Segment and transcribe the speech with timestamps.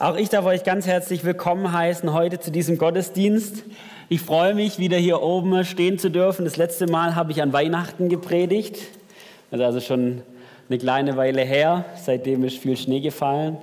[0.00, 3.64] Auch ich darf euch ganz herzlich willkommen heißen heute zu diesem Gottesdienst.
[4.08, 6.46] Ich freue mich, wieder hier oben stehen zu dürfen.
[6.46, 8.78] Das letzte Mal habe ich an Weihnachten gepredigt.
[9.50, 10.22] Das ist also schon
[10.70, 11.84] eine kleine Weile her.
[12.02, 13.58] Seitdem ist viel Schnee gefallen.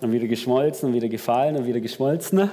[0.00, 2.48] Dann wieder geschmolzen und wieder gefallen und wieder geschmolzen.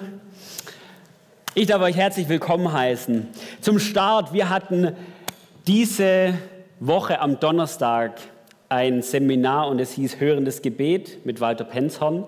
[1.53, 3.27] Ich darf euch herzlich willkommen heißen.
[3.61, 4.93] Zum Start, wir hatten
[5.67, 6.33] diese
[6.79, 8.13] Woche am Donnerstag
[8.67, 12.25] ein Seminar und es hieß Hörendes Gebet mit Walter Penzhorn.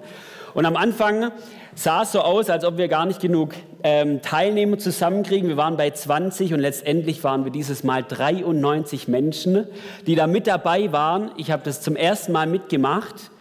[0.53, 1.31] Und am Anfang
[1.75, 5.47] sah es so aus, als ob wir gar nicht genug ähm, Teilnehmer zusammenkriegen.
[5.47, 9.67] Wir waren bei 20 und letztendlich waren wir dieses Mal 93 Menschen,
[10.07, 11.31] die da mit dabei waren.
[11.37, 13.31] Ich habe das zum ersten Mal mitgemacht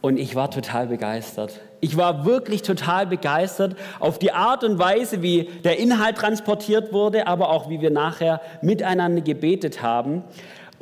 [0.00, 1.60] und ich war total begeistert.
[1.80, 7.26] Ich war wirklich total begeistert auf die Art und Weise, wie der Inhalt transportiert wurde,
[7.26, 10.22] aber auch wie wir nachher miteinander gebetet haben.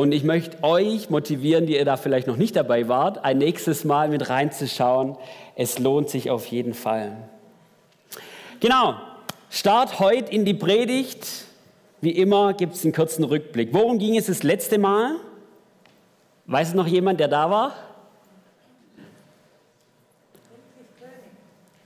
[0.01, 3.85] Und ich möchte euch motivieren, die ihr da vielleicht noch nicht dabei wart, ein nächstes
[3.85, 5.17] Mal mit reinzuschauen.
[5.63, 7.29] Es lohnt sich auf jeden Fall.
[8.61, 8.95] Genau,
[9.51, 11.27] Start heute in die Predigt.
[12.01, 13.75] Wie immer gibt es einen kurzen Rückblick.
[13.75, 15.17] Worum ging es das letzte Mal?
[16.47, 17.75] Weiß es noch jemand, der da war?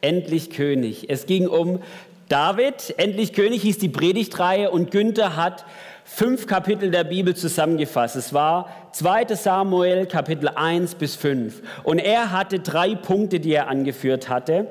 [0.00, 1.10] Endlich König.
[1.10, 1.82] Es ging um
[2.28, 2.94] David.
[2.96, 5.64] Endlich König hieß die Predigtreihe und Günther hat
[6.04, 8.16] fünf Kapitel der Bibel zusammengefasst.
[8.16, 11.62] Es war 2 Samuel Kapitel 1 bis 5.
[11.82, 14.68] Und er hatte drei Punkte, die er angeführt hatte.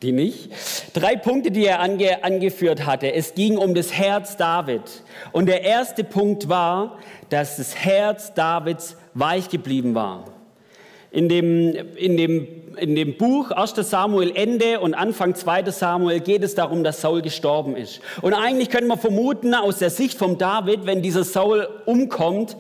[0.04, 0.52] Die nicht.
[0.94, 3.12] Drei Punkte, die er ange, angeführt hatte.
[3.14, 4.84] Es ging um das Herz David.
[5.32, 10.26] Und der erste Punkt war, dass das Herz Davids weich geblieben war.
[11.12, 16.44] In dem, in dem in dem Buch 1 Samuel Ende und Anfang 2 Samuel geht
[16.44, 18.02] es darum, dass Saul gestorben ist.
[18.22, 22.56] Und eigentlich können wir vermuten, aus der Sicht von David, wenn dieser Saul umkommt,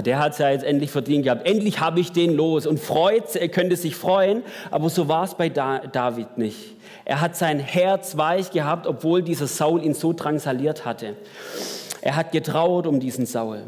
[0.00, 1.46] der hat es ja jetzt endlich verdient gehabt.
[1.46, 4.42] Endlich habe ich den los und freut, er könnte sich freuen.
[4.70, 6.76] Aber so war es bei David nicht.
[7.04, 11.16] Er hat sein Herz weich gehabt, obwohl dieser Saul ihn so drangsaliert hatte.
[12.00, 13.64] Er hat getrauert um diesen Saul.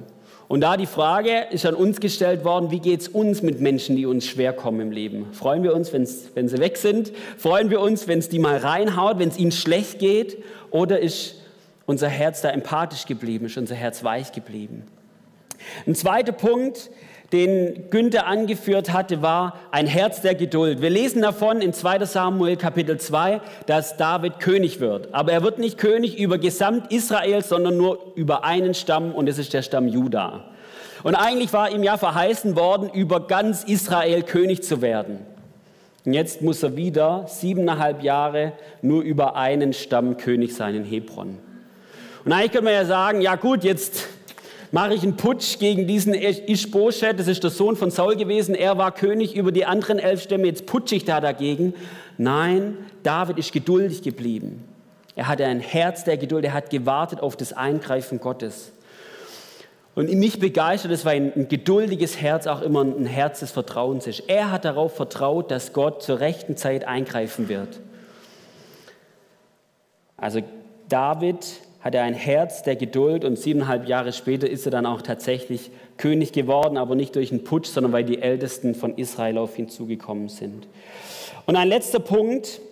[0.47, 3.97] Und da die Frage ist an uns gestellt worden, wie geht es uns mit Menschen,
[3.97, 5.33] die uns schwer kommen im Leben?
[5.33, 7.13] Freuen wir uns, wenn's, wenn sie weg sind?
[7.39, 10.43] Freuen wir uns, wenn es die mal reinhaut, wenn es ihnen schlecht geht?
[10.71, 11.37] Oder ist
[11.87, 14.85] unser Herz da empathisch geblieben, ist unser Herz weich geblieben?
[15.87, 16.91] Ein zweiter Punkt,
[17.33, 20.83] den Günther angeführt hatte, war ein Herz der Geduld.
[20.83, 25.13] Wir lesen davon in 2 Samuel Kapitel 2, dass David König wird.
[25.15, 29.39] Aber er wird nicht König über Gesamt Israel, sondern nur über einen Stamm und es
[29.39, 30.45] ist der Stamm Juda.
[31.03, 35.19] Und eigentlich war ihm ja verheißen worden, über ganz Israel König zu werden.
[36.05, 38.53] Und jetzt muss er wieder siebeneinhalb Jahre
[38.83, 41.39] nur über einen Stamm König sein in Hebron.
[42.25, 44.07] Und eigentlich könnte man ja sagen, ja gut, jetzt
[44.75, 48.77] mache ich einen Putsch gegen diesen Ishbosheth, das ist der Sohn von Saul gewesen, er
[48.77, 51.75] war König über die anderen elf Stämme, jetzt putsche ich da dagegen.
[52.19, 54.65] Nein, David ist geduldig geblieben.
[55.15, 58.73] Er hatte ein Herz der Geduld, er hat gewartet auf das Eingreifen Gottes.
[59.95, 64.25] Und mich begeistert es, weil ein geduldiges Herz auch immer ein Herz des Vertrauens ist.
[64.27, 67.79] Er hat darauf vertraut, dass Gott zur rechten Zeit eingreifen wird.
[70.17, 70.41] Also
[70.89, 71.47] David
[71.85, 75.71] hat er ein Herz der Geduld und siebeneinhalb Jahre später ist er dann auch tatsächlich
[75.99, 79.69] König geworden, aber nicht durch einen Putsch, sondern weil die Ältesten von Israel auf ihn
[79.69, 80.67] zugekommen sind.
[81.45, 82.63] Und ein letzter Punkt,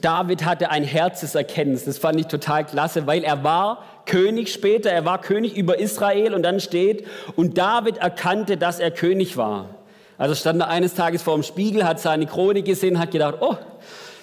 [0.00, 5.04] David hatte ein Herzeserkenntnis, das fand ich total klasse, weil er war König später, er
[5.04, 7.04] war König über Israel und dann steht,
[7.34, 9.70] und David erkannte, dass er König war.
[10.16, 13.56] Also stand er eines Tages vor dem Spiegel, hat seine Krone gesehen, hat gedacht, oh,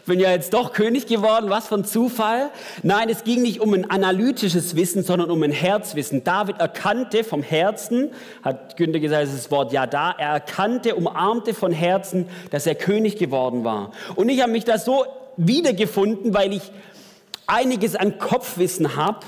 [0.06, 2.50] bin ja jetzt doch König geworden, was für ein Zufall.
[2.84, 6.24] Nein, es ging nicht um ein analytisches Wissen, sondern um ein Herzwissen.
[6.24, 8.12] David erkannte vom Herzen,
[8.44, 12.66] hat Günther gesagt, das ist das Wort ja da, er erkannte, umarmte von Herzen, dass
[12.66, 13.92] er König geworden war.
[14.16, 15.06] Und ich habe mich da so
[15.38, 16.72] wiedergefunden, weil ich
[17.48, 19.20] einiges an Kopfwissen habe,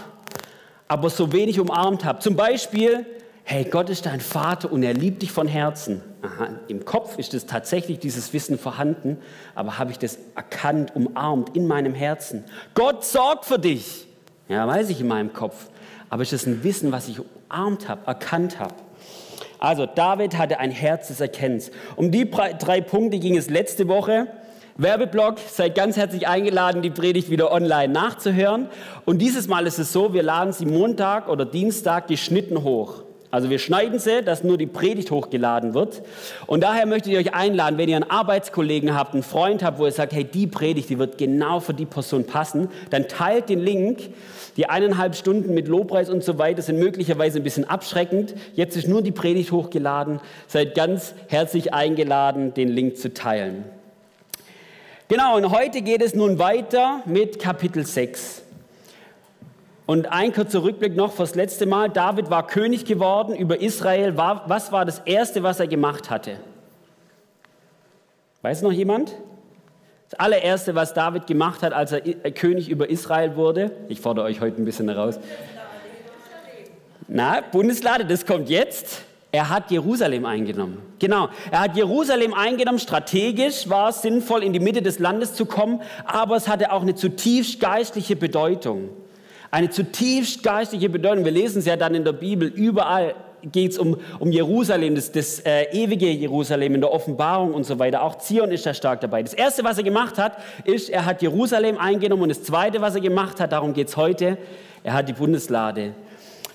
[0.87, 2.19] aber so wenig umarmt habe.
[2.19, 3.05] Zum Beispiel,
[3.43, 6.01] hey, Gott ist dein Vater und er liebt dich von Herzen.
[6.21, 9.17] Aha, im Kopf ist es tatsächlich dieses Wissen vorhanden,
[9.55, 12.45] aber habe ich das erkannt, umarmt in meinem Herzen?
[12.73, 14.07] Gott sorgt für dich.
[14.47, 15.67] Ja, weiß ich in meinem Kopf.
[16.09, 17.19] Aber ist das ein Wissen, was ich
[17.49, 18.75] umarmt habe, erkannt habe?
[19.59, 21.71] Also David hatte ein Herz des Erkennens.
[21.95, 24.27] Um die drei Punkte ging es letzte Woche.
[24.75, 28.67] Werbeblock, seid ganz herzlich eingeladen, die Predigt wieder online nachzuhören.
[29.05, 33.02] Und dieses Mal ist es so, wir laden sie Montag oder Dienstag geschnitten hoch.
[33.33, 36.03] Also wir schneiden sie, dass nur die Predigt hochgeladen wird.
[36.45, 39.87] Und daher möchte ich euch einladen, wenn ihr einen Arbeitskollegen habt, einen Freund habt, wo
[39.87, 43.59] ihr sagt, hey, die Predigt, die wird genau für die Person passen, dann teilt den
[43.59, 44.13] Link.
[44.55, 48.35] Die eineinhalb Stunden mit Lobpreis und so weiter sind möglicherweise ein bisschen abschreckend.
[48.53, 50.19] Jetzt ist nur die Predigt hochgeladen.
[50.47, 53.63] Seid ganz herzlich eingeladen, den Link zu teilen.
[55.07, 58.42] Genau, und heute geht es nun weiter mit Kapitel 6.
[59.85, 61.89] Und ein kurzer Rückblick noch fürs letzte Mal.
[61.89, 64.15] David war König geworden über Israel.
[64.15, 66.37] Was war das Erste, was er gemacht hatte?
[68.41, 69.13] Weiß noch jemand?
[70.09, 72.01] Das allererste, was David gemacht hat, als er
[72.31, 73.71] König über Israel wurde.
[73.89, 75.19] Ich fordere euch heute ein bisschen heraus.
[77.07, 79.01] Na, Bundeslade, das kommt jetzt.
[79.33, 80.77] Er hat Jerusalem eingenommen.
[80.99, 82.79] Genau, er hat Jerusalem eingenommen.
[82.79, 86.83] Strategisch war es sinnvoll, in die Mitte des Landes zu kommen, aber es hatte auch
[86.83, 88.89] eine zutiefst geistliche Bedeutung.
[89.53, 91.25] Eine zutiefst geistliche Bedeutung.
[91.25, 92.47] Wir lesen es ja dann in der Bibel.
[92.47, 93.13] Überall
[93.43, 97.77] geht es um, um Jerusalem, das, das äh, ewige Jerusalem in der Offenbarung und so
[97.77, 98.01] weiter.
[98.01, 99.21] Auch Zion ist da stark dabei.
[99.21, 102.23] Das Erste, was er gemacht hat, ist, er hat Jerusalem eingenommen.
[102.23, 104.39] Und das Zweite, was er gemacht hat, darum geht es heute,
[104.83, 105.93] er hat die Bundeslade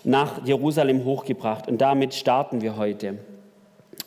[0.03, 1.69] nach Jerusalem hochgebracht.
[1.69, 3.19] Und damit starten wir heute.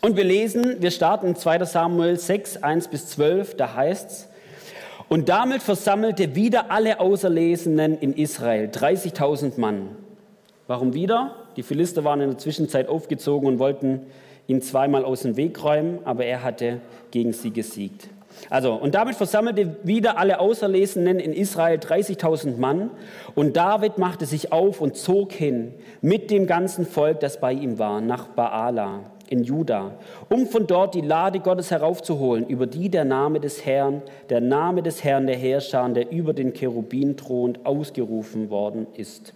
[0.02, 4.31] Und wir lesen, wir starten in 2 Samuel 6, 1 bis 12, da heißt es,
[5.12, 9.90] und damit versammelte wieder alle Auserlesenen in Israel, 30.000 Mann.
[10.68, 11.36] Warum wieder?
[11.58, 14.04] Die Philister waren in der Zwischenzeit aufgezogen und wollten
[14.48, 16.80] ihn zweimal aus dem Weg räumen, aber er hatte
[17.12, 18.08] gegen sie gesiegt.
[18.50, 22.90] Also, und damit versammelte wieder alle Auserlesenen in Israel 30.000 Mann.
[23.36, 27.80] Und David machte sich auf und zog hin mit dem ganzen Volk, das bei ihm
[27.80, 29.98] war, nach Baala in Juda,
[30.30, 34.83] um von dort die Lade Gottes heraufzuholen, über die der Name des Herrn, der Name
[34.83, 39.33] des Herrn der Herrscher, der über den Cherubin thront, ausgerufen worden ist.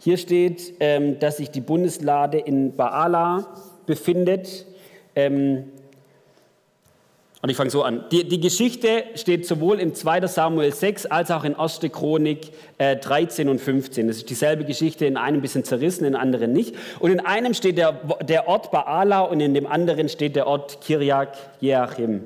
[0.00, 3.46] Hier steht, ähm, dass sich die Bundeslade in Baala
[3.86, 4.66] befindet.
[5.14, 5.64] Ähm,
[7.44, 8.06] und ich fange so an.
[8.10, 10.26] Die, die, Geschichte steht sowohl im 2.
[10.28, 11.80] Samuel 6 als auch in 1.
[11.92, 14.08] Chronik äh, 13 und 15.
[14.08, 16.74] Das ist dieselbe Geschichte, in einem ein bisschen zerrissen, in anderen nicht.
[17.00, 20.80] Und in einem steht der, der Ort Baala und in dem anderen steht der Ort
[20.80, 22.22] Kirjak Jeachim,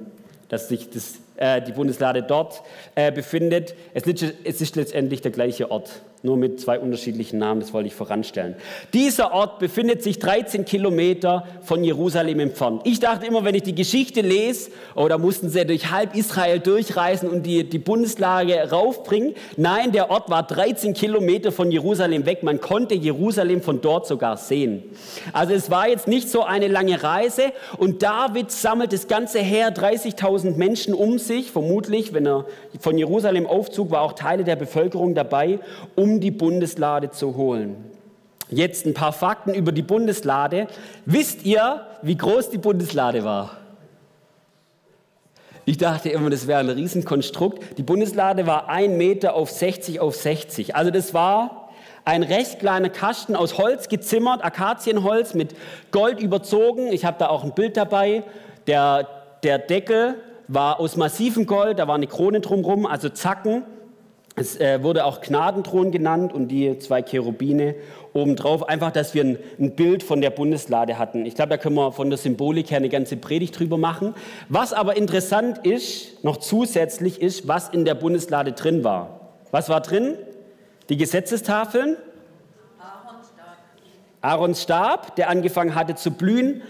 [0.51, 2.63] dass sich das, äh, die Bundeslade dort
[2.95, 3.75] äh, befindet.
[3.95, 8.57] Es ist, letztendlich der gleiche Ort nur mit zwei unterschiedlichen Namen, das wollte ich voranstellen.
[8.93, 12.83] Dieser Ort befindet sich 13 Kilometer von Jerusalem entfernt.
[12.85, 16.59] Ich dachte immer, wenn ich die Geschichte lese, oh, da mussten sie durch halb Israel
[16.59, 19.35] durchreisen und die, die Bundeslage raufbringen.
[19.57, 22.43] Nein, der Ort war 13 Kilometer von Jerusalem weg.
[22.43, 24.83] Man konnte Jerusalem von dort sogar sehen.
[25.33, 29.73] Also es war jetzt nicht so eine lange Reise und David sammelt das ganze Heer,
[29.73, 32.45] 30.000 Menschen um sich, vermutlich, wenn er
[32.81, 35.61] von Jerusalem aufzog, war auch Teile der Bevölkerung dabei,
[35.95, 37.77] um die Bundeslade zu holen.
[38.51, 40.67] Jetzt ein paar Fakten über die Bundeslade.
[41.05, 43.59] Wisst ihr, wie groß die Bundeslade war?
[45.67, 47.79] Ich dachte immer, das wäre ein Riesenkonstrukt.
[47.79, 50.75] Die Bundeslade war ein Meter auf 60 auf 60.
[50.75, 51.69] Also das war
[52.07, 55.55] ein recht kleiner Kasten aus Holz gezimmert, Akazienholz mit
[55.91, 56.91] Gold überzogen.
[56.91, 58.23] Ich habe da auch ein Bild dabei.
[58.67, 59.07] Der,
[59.43, 60.15] der Deckel
[60.49, 63.63] war aus massivem Gold, da war eine Krone drumherum, also Zacken.
[64.35, 67.75] Es äh, wurde auch Gnadenthron genannt und die zwei Cherubine
[68.13, 68.69] obendrauf.
[68.69, 71.27] Einfach, dass wir ein, ein Bild von der Bundeslade hatten.
[71.27, 74.15] Ich glaube, da können wir von der Symbolik her eine ganze Predigt drüber machen.
[74.49, 79.33] Was aber interessant ist, noch zusätzlich ist, was in der Bundeslade drin war.
[79.51, 80.17] Was war drin?
[80.89, 81.97] Die Gesetzestafeln.
[82.79, 83.57] Aarons Stab.
[84.23, 86.63] Aarons Stab, der angefangen hatte zu blühen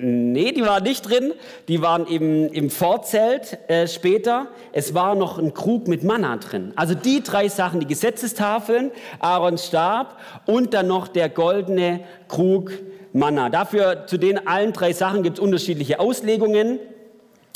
[0.00, 1.32] Nee, die waren nicht drin.
[1.66, 4.46] Die waren im, im Vorzelt äh, später.
[4.72, 6.72] Es war noch ein Krug mit Manna drin.
[6.76, 12.70] Also die drei Sachen, die Gesetzestafeln, Aarons Stab und dann noch der goldene Krug
[13.12, 13.48] Manna.
[13.50, 16.78] Dafür, zu den allen drei Sachen gibt es unterschiedliche Auslegungen.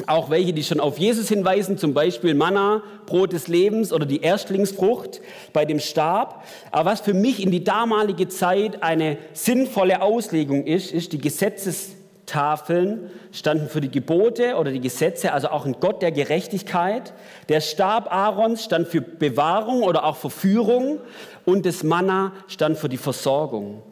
[0.09, 4.21] Auch welche, die schon auf Jesus hinweisen, zum Beispiel Manna, Brot des Lebens oder die
[4.21, 5.21] Erstlingsfrucht
[5.53, 6.43] bei dem Stab.
[6.73, 12.02] Aber was für mich in die damalige Zeit eine sinnvolle Auslegung ist, ist die Gesetzestafeln
[12.26, 17.12] Tafeln standen für die Gebote oder die Gesetze, also auch ein Gott der Gerechtigkeit.
[17.49, 20.99] Der Stab Aarons stand für Bewahrung oder auch für Führung
[21.45, 23.83] und das Manna stand für die Versorgung.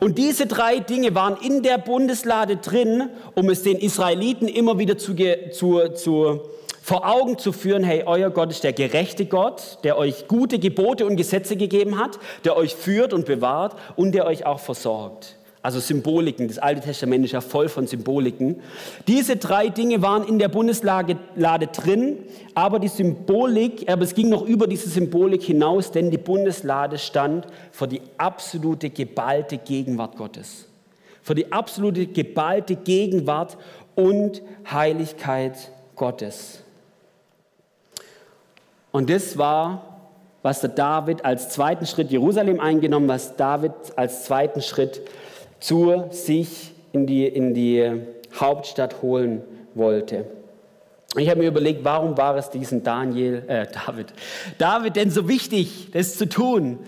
[0.00, 4.96] Und diese drei Dinge waren in der Bundeslade drin, um es den Israeliten immer wieder
[4.96, 5.14] zu,
[5.52, 6.40] zu, zu,
[6.82, 11.06] vor Augen zu führen, hey, euer Gott ist der gerechte Gott, der euch gute Gebote
[11.06, 15.36] und Gesetze gegeben hat, der euch führt und bewahrt und der euch auch versorgt.
[15.64, 16.46] Also Symboliken.
[16.46, 18.60] Das Alte Testament ist ja voll von Symboliken.
[19.06, 21.16] Diese drei Dinge waren in der Bundeslade
[21.72, 22.18] drin,
[22.54, 27.46] aber die Symbolik, aber es ging noch über diese Symbolik hinaus, denn die Bundeslade stand
[27.72, 30.66] für die absolute geballte Gegenwart Gottes.
[31.22, 33.56] Für die absolute geballte Gegenwart
[33.94, 36.58] und Heiligkeit Gottes.
[38.92, 40.10] Und das war,
[40.42, 45.00] was der David als zweiten Schritt Jerusalem eingenommen, was David als zweiten Schritt
[45.64, 47.90] zu sich in die, in die
[48.38, 49.42] Hauptstadt holen
[49.74, 50.26] wollte.
[51.16, 54.12] Ich habe mir überlegt, warum war es diesem Daniel, äh, David,
[54.58, 56.80] David denn so wichtig, das zu tun?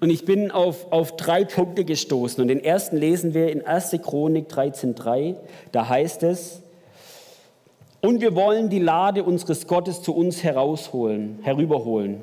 [0.00, 2.40] Und ich bin auf, auf drei Punkte gestoßen.
[2.40, 3.98] Und den ersten lesen wir in 1.
[4.02, 5.36] Chronik 13,3.
[5.70, 6.62] Da heißt es,
[8.00, 12.22] und wir wollen die Lade unseres Gottes zu uns herausholen, herüberholen.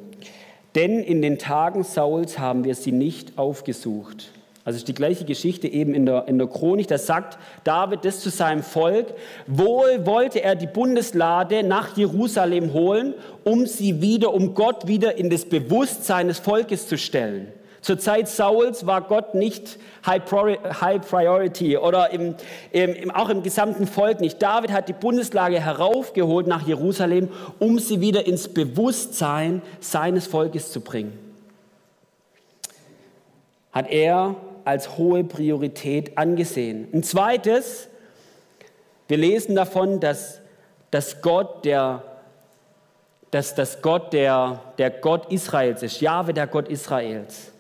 [0.74, 4.32] Denn in den Tagen Sauls haben wir sie nicht aufgesucht.
[4.66, 6.88] Also ist die gleiche Geschichte eben in der, in der Chronik.
[6.88, 9.08] Da sagt David das zu seinem Volk.
[9.48, 13.14] Wohl wollte er die Bundeslade nach Jerusalem holen,
[13.44, 17.54] um sie wieder, um Gott wieder in das Bewusstsein des Volkes zu stellen.
[17.82, 22.36] Zur Zeit Sauls war Gott nicht High Priority oder im,
[22.72, 24.42] im, auch im gesamten Volk nicht.
[24.42, 30.82] David hat die Bundeslage heraufgeholt nach Jerusalem, um sie wieder ins Bewusstsein seines Volkes zu
[30.82, 31.18] bringen.
[33.72, 34.36] Hat er
[34.70, 36.88] als hohe Priorität angesehen.
[36.94, 37.90] Ein zweites,
[39.08, 40.40] wir lesen davon, dass,
[40.92, 42.04] dass Gott der
[43.32, 47.52] dass das Gott der, der Gott Israels ist, Jahwe der Gott Israels.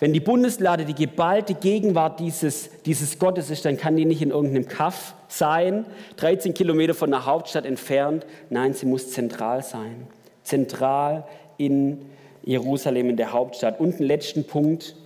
[0.00, 4.30] Wenn die Bundeslade die geballte Gegenwart dieses, dieses Gottes ist, dann kann die nicht in
[4.30, 5.86] irgendeinem Kaff sein,
[6.16, 8.26] 13 Kilometer von der Hauptstadt entfernt.
[8.50, 10.06] Nein, sie muss zentral sein.
[10.42, 11.24] Zentral
[11.58, 12.04] in
[12.42, 13.80] Jerusalem, in der Hauptstadt.
[13.80, 14.96] Und einen letzten Punkt,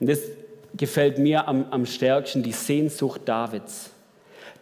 [0.00, 0.20] und das
[0.76, 3.90] gefällt mir am, am stärksten die Sehnsucht Davids.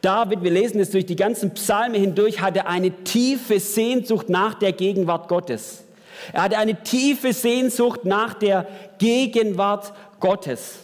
[0.01, 4.73] David, wir lesen es durch die ganzen Psalme hindurch, hatte eine tiefe Sehnsucht nach der
[4.73, 5.85] Gegenwart Gottes.
[6.33, 8.67] Er hatte eine tiefe Sehnsucht nach der
[8.99, 10.79] Gegenwart Gottes.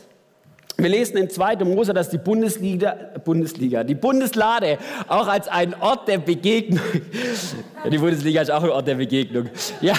[0.78, 1.56] Wir lesen in 2.
[1.64, 4.76] Mose, dass die Bundesliga, Bundesliga, die Bundeslade
[5.08, 6.84] auch als ein Ort der Begegnung,
[7.90, 9.48] die Bundesliga ist auch ein Ort der Begegnung,
[9.80, 9.94] ja,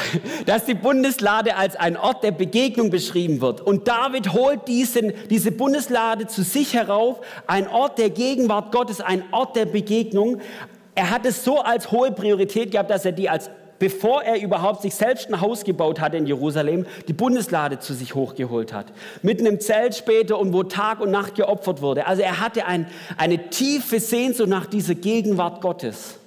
[0.45, 3.61] dass die Bundeslade als ein Ort der Begegnung beschrieben wird.
[3.61, 9.23] Und David holt diesen, diese Bundeslade zu sich herauf, ein Ort der Gegenwart Gottes, ein
[9.31, 10.41] Ort der Begegnung.
[10.93, 14.81] Er hat es so als hohe Priorität gehabt, dass er die als bevor er überhaupt
[14.81, 18.87] sich selbst ein Haus gebaut hatte in Jerusalem, die Bundeslade zu sich hochgeholt hat.
[19.21, 22.07] Mit einem Zelt später und wo Tag und Nacht geopfert wurde.
[22.07, 26.17] Also er hatte ein, eine tiefe Sehnsucht nach dieser Gegenwart Gottes.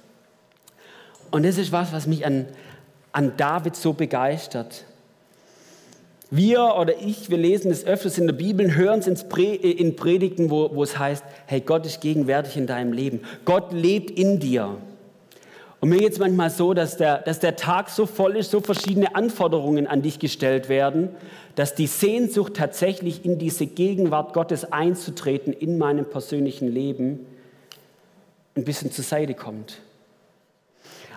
[1.31, 2.47] Und das ist was, was mich an,
[3.11, 4.85] an David so begeistert.
[6.29, 10.73] Wir oder ich, wir lesen es öfters in der Bibel, hören es in Predigten, wo,
[10.73, 13.21] wo es heißt, hey, Gott ist gegenwärtig in deinem Leben.
[13.43, 14.77] Gott lebt in dir.
[15.81, 18.61] Und mir geht es manchmal so, dass der, dass der Tag so voll ist, so
[18.61, 21.09] verschiedene Anforderungen an dich gestellt werden,
[21.55, 27.25] dass die Sehnsucht tatsächlich in diese Gegenwart Gottes einzutreten in meinem persönlichen Leben
[28.55, 29.81] ein bisschen zur Seite kommt.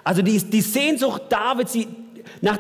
[0.03, 1.77] Also die, die Sehnsucht Davids,
[2.41, 2.59] nach,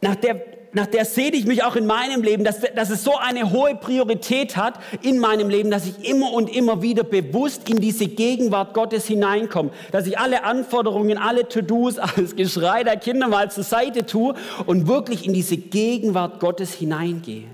[0.00, 3.16] nach der nach der sehne ich mich auch in meinem Leben, dass, dass es so
[3.16, 7.78] eine hohe Priorität hat in meinem Leben, dass ich immer und immer wieder bewusst in
[7.78, 13.50] diese Gegenwart Gottes hineinkomme, dass ich alle Anforderungen, alle To-Dos, alles Geschrei der Kinder mal
[13.50, 14.34] zur Seite tue
[14.66, 17.44] und wirklich in diese Gegenwart Gottes hineingehe.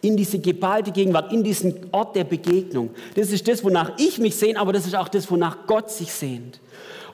[0.00, 2.90] In diese geballte Gegenwart, in diesen Ort der Begegnung.
[3.16, 6.12] Das ist das, wonach ich mich sehne, aber das ist auch das, wonach Gott sich
[6.12, 6.60] sehnt.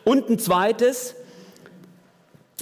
[0.04, 1.14] Und ein zweites,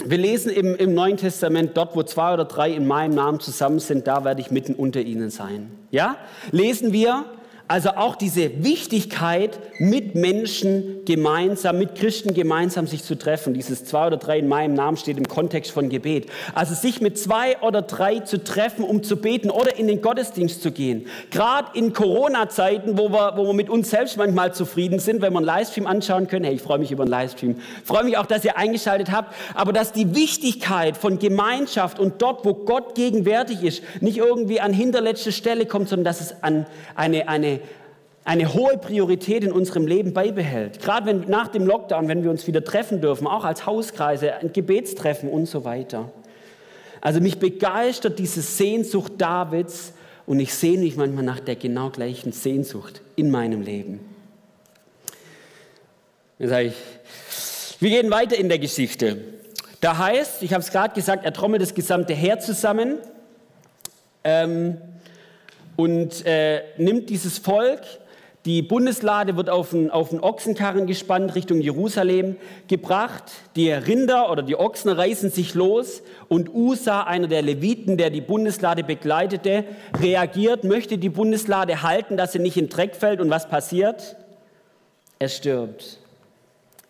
[0.05, 3.79] wir lesen im, im, Neuen Testament, dort wo zwei oder drei in meinem Namen zusammen
[3.79, 5.71] sind, da werde ich mitten unter ihnen sein.
[5.91, 6.17] Ja?
[6.51, 7.25] Lesen wir,
[7.69, 13.53] also auch diese Wichtigkeit, mit Menschen gemeinsam, mit Christen gemeinsam sich zu treffen.
[13.53, 16.29] Dieses zwei oder drei in meinem Namen steht im Kontext von Gebet.
[16.53, 20.61] Also sich mit zwei oder drei zu treffen, um zu beten oder in den Gottesdienst
[20.61, 21.05] zu gehen.
[21.31, 25.37] Gerade in Corona-Zeiten, wo wir, wo wir mit uns selbst manchmal zufrieden sind, wenn wir
[25.37, 26.45] einen Livestream anschauen können.
[26.45, 27.55] Hey, ich freue mich über einen Livestream.
[27.85, 29.35] Freue mich auch, dass ihr eingeschaltet habt.
[29.53, 34.73] Aber dass die Wichtigkeit von Gemeinschaft und dort, wo Gott gegenwärtig ist, nicht irgendwie an
[34.73, 37.58] hinterletzte Stelle kommt, sondern dass es an eine, eine
[38.29, 40.79] eine hohe Priorität in unserem Leben beibehält.
[40.83, 44.53] Gerade wenn, nach dem Lockdown, wenn wir uns wieder treffen dürfen, auch als Hauskreise, ein
[44.53, 46.11] Gebetstreffen und so weiter.
[47.01, 49.93] Also mich begeistert diese Sehnsucht Davids
[50.27, 53.99] und ich sehne mich manchmal nach der genau gleichen Sehnsucht in meinem Leben.
[56.37, 56.75] Dann sage ich,
[57.79, 59.17] wir gehen weiter in der Geschichte.
[59.81, 62.99] Da heißt, ich habe es gerade gesagt, er trommelt das gesamte Heer zusammen.
[64.23, 64.77] Ähm,
[65.75, 67.81] und äh, nimmt dieses Volk.
[68.45, 72.37] Die Bundeslade wird auf einen, auf einen Ochsenkarren gespannt Richtung Jerusalem
[72.69, 73.23] gebracht.
[73.57, 78.21] Die Rinder oder die Ochsen reißen sich los und Usa, einer der Leviten, der die
[78.21, 79.65] Bundeslade begleitete,
[80.01, 83.19] reagiert, möchte die Bundeslade halten, dass sie nicht in Dreck fällt.
[83.19, 84.15] Und was passiert?
[85.19, 85.98] Er stirbt.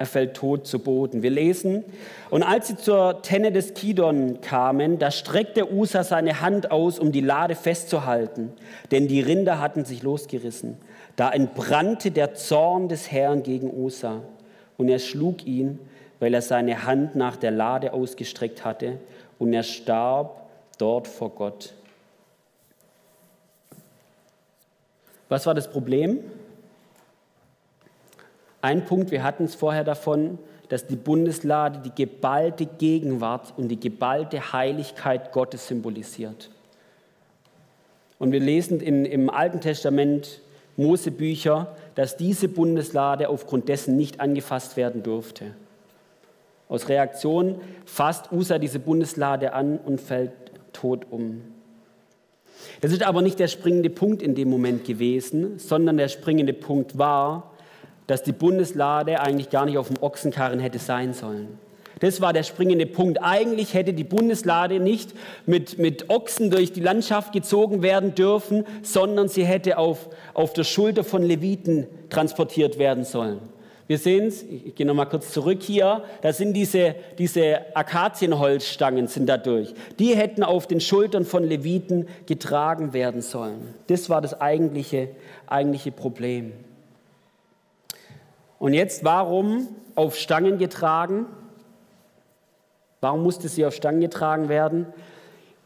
[0.01, 1.23] Er fällt tot zu Boden.
[1.23, 1.83] Wir lesen,
[2.29, 7.11] und als sie zur Tenne des Kidon kamen, da streckte Usa seine Hand aus, um
[7.11, 8.53] die Lade festzuhalten,
[8.91, 10.77] denn die Rinder hatten sich losgerissen.
[11.17, 14.21] Da entbrannte der Zorn des Herrn gegen Usa,
[14.77, 15.79] und er schlug ihn,
[16.21, 18.99] weil er seine Hand nach der Lade ausgestreckt hatte,
[19.37, 21.73] und er starb dort vor Gott.
[25.27, 26.19] Was war das Problem?
[28.61, 30.37] Ein Punkt, wir hatten es vorher davon,
[30.67, 36.49] dass die Bundeslade die geballte Gegenwart und die geballte Heiligkeit Gottes symbolisiert.
[38.19, 40.41] Und wir lesen in, im Alten Testament
[40.77, 45.55] Mosebücher, dass diese Bundeslade aufgrund dessen nicht angefasst werden durfte.
[46.67, 50.31] Aus Reaktion fasst Usa diese Bundeslade an und fällt
[50.71, 51.41] tot um.
[52.81, 56.97] Das ist aber nicht der springende Punkt in dem Moment gewesen, sondern der springende Punkt
[56.97, 57.48] war,
[58.09, 61.59] dass die Bundeslade eigentlich gar nicht auf dem Ochsenkarren hätte sein sollen.
[61.99, 63.21] Das war der springende Punkt.
[63.21, 65.13] Eigentlich hätte die Bundeslade nicht
[65.45, 70.63] mit, mit Ochsen durch die Landschaft gezogen werden dürfen, sondern sie hätte auf, auf der
[70.63, 73.39] Schulter von Leviten transportiert werden sollen.
[73.85, 79.27] Wir sehen es, ich gehe nochmal kurz zurück hier, da sind diese, diese Akazienholzstangen sind
[79.27, 79.73] da durch.
[79.97, 83.73] Die hätten auf den Schultern von Leviten getragen werden sollen.
[83.87, 85.09] Das war das eigentliche,
[85.47, 86.53] eigentliche Problem.
[88.59, 91.25] Und jetzt, warum auf Stangen getragen?
[93.01, 94.87] Warum musste sie auf Stangen getragen werden?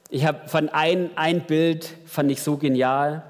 [0.10, 3.24] Ich habe von ein, ein Bild fand ich so genial.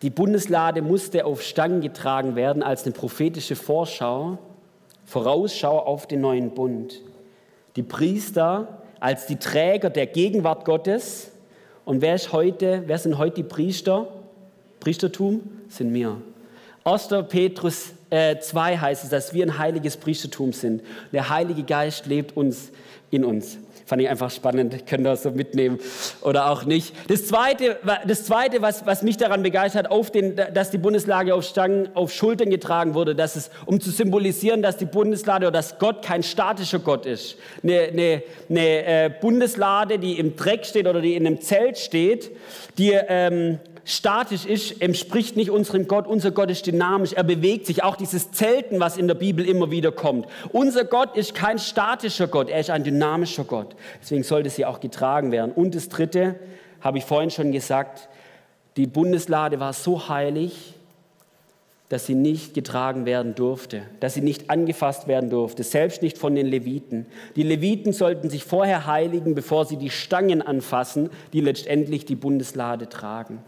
[0.00, 4.38] Die Bundeslade musste auf Stangen getragen werden als eine prophetische Vorschau,
[5.04, 7.02] Vorausschau auf den neuen Bund.
[7.76, 11.30] Die Priester als die Träger der Gegenwart Gottes.
[11.84, 14.08] Und wer ist heute, wer sind heute die Priester?
[14.80, 16.16] Priestertum sind wir.
[16.84, 17.08] 1.
[17.28, 20.82] Petrus äh, 2 heißt es, dass wir ein heiliges Priestertum sind.
[21.12, 22.70] Der Heilige Geist lebt uns
[23.10, 23.58] in uns.
[23.86, 25.78] Fand ich einfach spannend, könnt ihr das so mitnehmen
[26.22, 26.92] oder auch nicht.
[27.08, 31.44] Das Zweite, das Zweite was, was mich daran begeistert, auf den, dass die Bundeslade auf
[31.44, 35.78] Stangen, auf Schultern getragen wurde, dass es, um zu symbolisieren, dass die Bundeslade oder dass
[35.78, 37.36] Gott kein statischer Gott ist.
[37.62, 42.32] Eine, eine, eine äh, Bundeslade, die im Dreck steht oder die in einem Zelt steht,
[42.78, 42.90] die...
[42.90, 46.06] Ähm, statisch ist, entspricht nicht unserem Gott.
[46.06, 47.82] Unser Gott ist dynamisch, er bewegt sich.
[47.82, 50.26] Auch dieses Zelten, was in der Bibel immer wieder kommt.
[50.52, 53.76] Unser Gott ist kein statischer Gott, er ist ein dynamischer Gott.
[54.02, 55.52] Deswegen sollte sie auch getragen werden.
[55.52, 56.34] Und das Dritte,
[56.80, 58.08] habe ich vorhin schon gesagt,
[58.76, 60.74] die Bundeslade war so heilig,
[61.88, 66.34] dass sie nicht getragen werden durfte, dass sie nicht angefasst werden durfte, selbst nicht von
[66.34, 67.06] den Leviten.
[67.36, 72.88] Die Leviten sollten sich vorher heiligen, bevor sie die Stangen anfassen, die letztendlich die Bundeslade
[72.88, 73.38] tragen.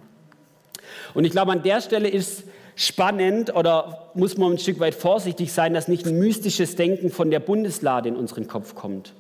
[1.15, 2.45] Und ich glaube, an der Stelle ist
[2.77, 7.31] spannend oder muss man ein Stück weit vorsichtig sein, dass nicht ein mystisches Denken von
[7.31, 9.15] der Bundeslade in unseren Kopf kommt.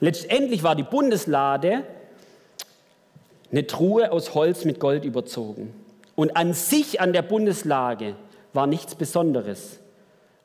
[0.00, 1.84] Letztendlich war die Bundeslade
[3.50, 5.72] eine Truhe aus Holz mit Gold überzogen.
[6.16, 8.16] Und an sich an der Bundeslage
[8.52, 9.78] war nichts Besonderes.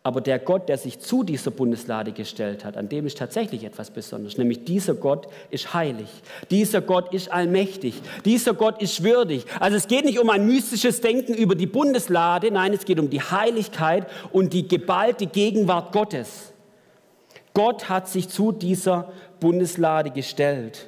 [0.01, 3.91] Aber der Gott, der sich zu dieser Bundeslade gestellt hat, an dem ist tatsächlich etwas
[3.91, 4.38] Besonderes.
[4.38, 6.07] Nämlich dieser Gott ist heilig.
[6.49, 7.95] Dieser Gott ist allmächtig.
[8.23, 9.45] Dieser Gott ist würdig.
[9.59, 12.49] Also es geht nicht um ein mystisches Denken über die Bundeslade.
[12.49, 16.53] Nein, es geht um die Heiligkeit und die geballte Gegenwart Gottes.
[17.53, 20.88] Gott hat sich zu dieser Bundeslade gestellt.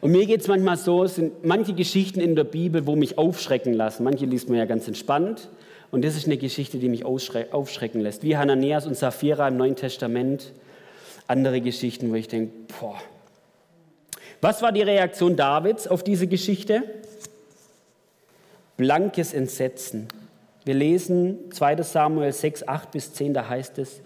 [0.00, 3.18] Und mir geht es manchmal so, es sind manche Geschichten in der Bibel, wo mich
[3.18, 4.04] aufschrecken lassen.
[4.04, 5.48] Manche liest man ja ganz entspannt.
[5.90, 8.22] Und das ist eine Geschichte, die mich aufschrecken lässt.
[8.22, 10.52] Wie Hananias und Sapphira im Neuen Testament.
[11.26, 12.98] Andere Geschichten, wo ich denke, boah.
[14.40, 16.82] Was war die Reaktion Davids auf diese Geschichte?
[18.76, 20.06] Blankes Entsetzen.
[20.64, 24.02] Wir lesen 2 Samuel 6, 8 bis 10, da heißt es,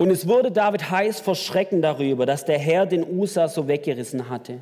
[0.00, 4.30] und es wurde David heiß vor Schrecken darüber, dass der Herr den Usa so weggerissen
[4.30, 4.60] hatte.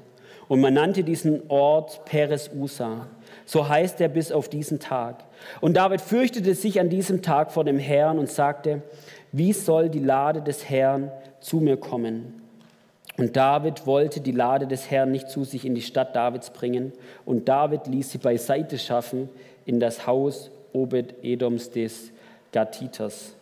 [0.48, 3.06] Und man nannte diesen Ort Peres Usa.
[3.48, 5.24] So heißt er bis auf diesen Tag.
[5.62, 8.82] Und David fürchtete sich an diesem Tag vor dem Herrn und sagte,
[9.32, 12.42] wie soll die Lade des Herrn zu mir kommen?
[13.16, 16.92] Und David wollte die Lade des Herrn nicht zu sich in die Stadt Davids bringen.
[17.24, 19.30] Und David ließ sie beiseite schaffen
[19.64, 22.12] in das Haus Obed-Edoms des
[22.52, 23.34] Gatiters.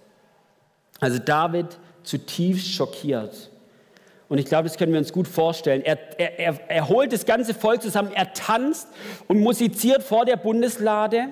[1.00, 1.66] Also David
[2.04, 3.50] zutiefst schockiert.
[4.28, 5.82] Und ich glaube, das können wir uns gut vorstellen.
[5.84, 8.88] Er, er, er, holt das ganze Volk zusammen, er tanzt
[9.28, 11.28] und musiziert vor der Bundeslade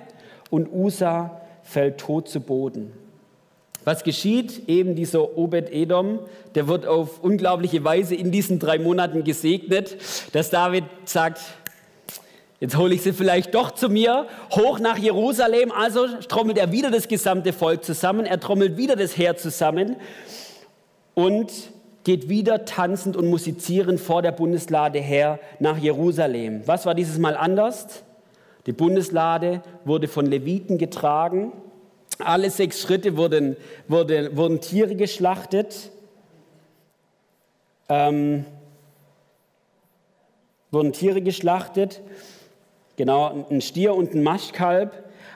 [0.50, 2.92] und Usa fällt tot zu Boden.
[3.84, 4.68] Was geschieht?
[4.68, 6.20] Eben dieser Obed-Edom,
[6.54, 9.96] der wird auf unglaubliche Weise in diesen drei Monaten gesegnet,
[10.32, 11.40] dass David sagt,
[12.60, 15.70] jetzt hole ich sie vielleicht doch zu mir, hoch nach Jerusalem.
[15.70, 19.96] Also trommelt er wieder das gesamte Volk zusammen, er trommelt wieder das Heer zusammen
[21.14, 21.52] und
[22.04, 26.62] geht wieder tanzend und musizierend vor der Bundeslade her nach Jerusalem.
[26.66, 28.02] Was war dieses Mal anders?
[28.66, 31.52] Die Bundeslade wurde von Leviten getragen.
[32.18, 33.56] Alle sechs Schritte wurden,
[33.88, 35.90] wurden, wurden Tiere geschlachtet.
[37.88, 38.44] Ähm,
[40.70, 42.02] wurden Tiere geschlachtet.
[42.96, 44.92] Genau, ein Stier und ein Maschkalb.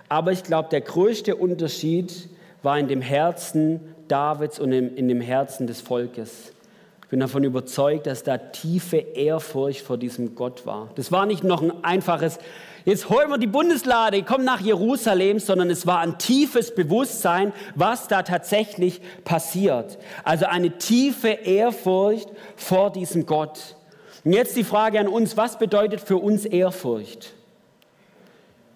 [0.09, 2.28] Aber ich glaube, der größte Unterschied
[2.62, 6.52] war in dem Herzen Davids und in dem Herzen des Volkes.
[7.08, 10.90] Ich bin davon überzeugt, dass da tiefe Ehrfurcht vor diesem Gott war.
[10.94, 12.38] Das war nicht noch ein einfaches,
[12.84, 18.08] jetzt holen wir die Bundeslade, komm nach Jerusalem, sondern es war ein tiefes Bewusstsein, was
[18.08, 19.96] da tatsächlich passiert.
[20.22, 23.76] Also eine tiefe Ehrfurcht vor diesem Gott.
[24.22, 27.32] Und jetzt die Frage an uns, was bedeutet für uns Ehrfurcht?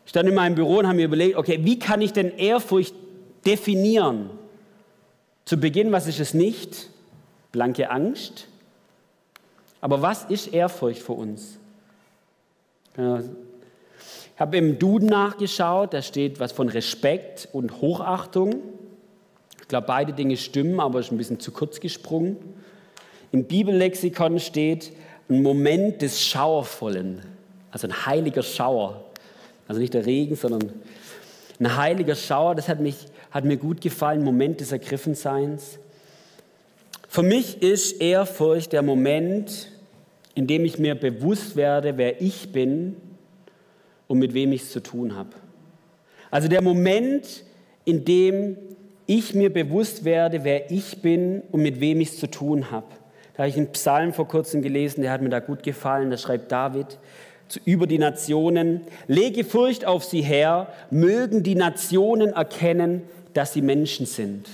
[0.06, 2.94] Ich stand in meinem Büro und habe mir überlegt, okay, wie kann ich denn Ehrfurcht
[3.44, 4.30] definieren?
[5.44, 6.88] Zu Beginn, was ist es nicht?
[7.52, 8.48] Blanke Angst.
[9.80, 11.58] Aber was ist Ehrfurcht für uns?
[12.96, 18.62] Ich habe im Duden nachgeschaut, da steht was von Respekt und Hochachtung.
[19.60, 22.36] Ich glaube, beide Dinge stimmen, aber ist ein bisschen zu kurz gesprungen.
[23.30, 24.92] Im Bibellexikon steht
[25.28, 27.22] ein Moment des Schauervollen,
[27.70, 29.04] also ein heiliger Schauer.
[29.68, 30.70] Also nicht der Regen, sondern
[31.58, 32.54] ein heiliger Schauer.
[32.54, 35.78] Das hat, mich, hat mir gut gefallen, Moment des Ergriffenseins.
[37.12, 39.70] Für mich ist Ehrfurcht der Moment,
[40.34, 42.96] in dem ich mir bewusst werde, wer ich bin
[44.06, 45.28] und mit wem ich es zu tun habe.
[46.30, 47.44] Also der Moment,
[47.84, 48.56] in dem
[49.04, 52.86] ich mir bewusst werde, wer ich bin und mit wem ich es zu tun habe.
[53.34, 56.10] Da habe ich einen Psalm vor kurzem gelesen, der hat mir da gut gefallen.
[56.10, 56.98] Da schreibt David
[57.66, 63.02] über die Nationen, lege Furcht auf sie her, mögen die Nationen erkennen,
[63.34, 64.48] dass sie Menschen sind.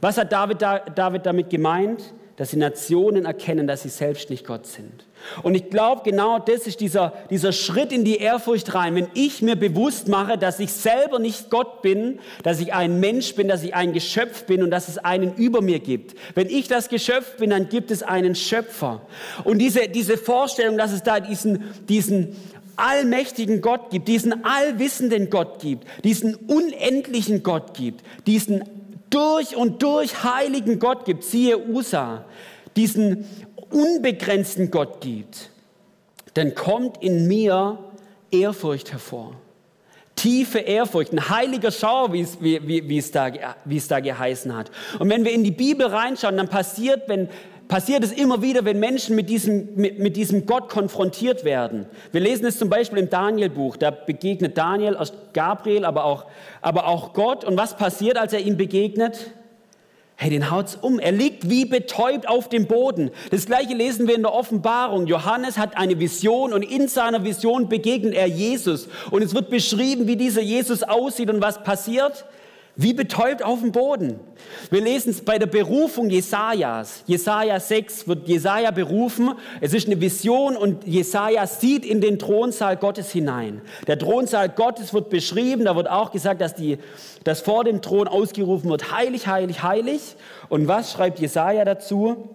[0.00, 2.14] Was hat David, David damit gemeint?
[2.36, 5.04] Dass die Nationen erkennen, dass sie selbst nicht Gott sind.
[5.42, 8.94] Und ich glaube, genau das ist dieser, dieser Schritt in die Ehrfurcht rein.
[8.94, 13.34] Wenn ich mir bewusst mache, dass ich selber nicht Gott bin, dass ich ein Mensch
[13.34, 16.16] bin, dass ich ein Geschöpf bin und dass es einen über mir gibt.
[16.36, 19.02] Wenn ich das Geschöpf bin, dann gibt es einen Schöpfer.
[19.42, 22.36] Und diese, diese Vorstellung, dass es da diesen, diesen
[22.76, 28.62] allmächtigen Gott gibt, diesen allwissenden Gott gibt, diesen unendlichen Gott gibt, diesen
[29.10, 32.24] durch und durch heiligen Gott gibt, siehe USA,
[32.76, 33.26] diesen
[33.70, 35.50] unbegrenzten Gott gibt,
[36.34, 37.78] dann kommt in mir
[38.30, 39.34] Ehrfurcht hervor.
[40.14, 43.30] Tiefe Ehrfurcht, ein heiliger Schauer, wie es, wie, wie, wie, es da,
[43.64, 44.70] wie es da geheißen hat.
[44.98, 47.28] Und wenn wir in die Bibel reinschauen, dann passiert, wenn,
[47.68, 51.86] passiert es immer wieder, wenn Menschen mit diesem, mit, mit diesem Gott konfrontiert werden.
[52.10, 53.76] Wir lesen es zum Beispiel im Daniel-Buch.
[53.76, 56.24] Da begegnet Daniel aus Gabriel, aber auch,
[56.62, 57.44] aber auch Gott.
[57.44, 59.32] Und was passiert, als er ihm begegnet?
[60.16, 60.98] Hey, den haut's um.
[60.98, 63.12] Er liegt wie betäubt auf dem Boden.
[63.30, 65.06] Das gleiche lesen wir in der Offenbarung.
[65.06, 68.88] Johannes hat eine Vision und in seiner Vision begegnet er Jesus.
[69.12, 72.24] Und es wird beschrieben, wie dieser Jesus aussieht und was passiert
[72.80, 74.20] wie betäubt auf dem Boden.
[74.70, 77.02] Wir lesen es bei der Berufung Jesajas.
[77.06, 79.32] Jesaja 6 wird Jesaja berufen.
[79.60, 83.62] Es ist eine Vision und Jesaja sieht in den Thronsaal Gottes hinein.
[83.88, 85.64] Der Thronsaal Gottes wird beschrieben.
[85.64, 86.78] Da wird auch gesagt, dass, die,
[87.24, 90.14] dass vor dem Thron ausgerufen wird: Heilig, heilig, heilig.
[90.48, 92.28] Und was schreibt Jesaja dazu?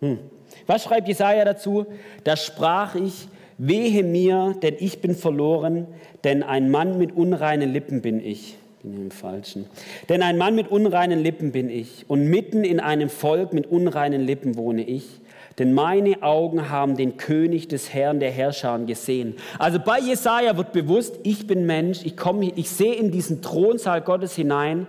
[0.00, 0.18] Hm.
[0.66, 1.86] Was schreibt Jesaja dazu?
[2.22, 5.86] Da sprach ich, Wehe mir, denn ich bin verloren,
[6.26, 8.58] denn ein Mann mit unreinen Lippen bin ich.
[8.82, 9.66] Bin im Falschen.
[10.08, 14.20] Denn ein Mann mit unreinen Lippen bin ich und mitten in einem Volk mit unreinen
[14.20, 15.20] Lippen wohne ich.
[15.58, 19.36] Denn meine Augen haben den König des Herrn der Herrscher gesehen.
[19.58, 24.02] Also bei Jesaja wird bewusst, ich bin Mensch, ich komme, ich sehe in diesen Thronsaal
[24.02, 24.86] Gottes hinein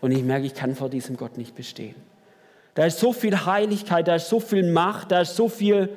[0.00, 1.96] und ich merke, ich kann vor diesem Gott nicht bestehen.
[2.74, 5.88] Da ist so viel Heiligkeit, da ist so viel Macht, da ist so viel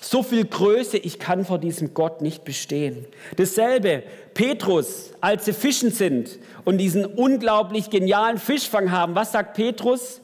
[0.00, 3.06] so viel Größe, ich kann vor diesem Gott nicht bestehen.
[3.36, 4.02] Dasselbe,
[4.34, 10.20] Petrus, als sie fischen sind und diesen unglaublich genialen Fischfang haben, was sagt Petrus?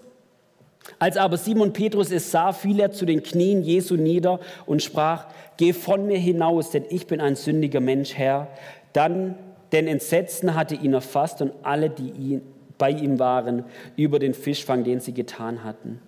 [0.98, 5.26] Als aber Simon Petrus es sah, fiel er zu den Knien Jesu nieder und sprach,
[5.56, 8.48] geh von mir hinaus, denn ich bin ein sündiger Mensch, Herr.
[8.92, 9.34] Dann,
[9.72, 12.42] denn Entsetzen hatte ihn erfasst und alle, die ihn
[12.78, 13.64] bei ihm waren,
[13.96, 16.00] über den Fischfang, den sie getan hatten.